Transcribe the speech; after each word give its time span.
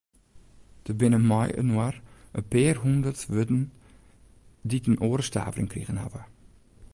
Der 0.87 0.93
binne 0.99 1.19
mei-inoar 1.29 1.93
in 2.39 2.43
pear 2.51 2.75
hûndert 2.83 3.21
wurden 3.31 3.61
dy't 4.69 4.87
in 4.89 5.01
oare 5.07 5.23
stavering 5.29 5.69
krigen 5.71 6.01
hawwe. 6.03 6.21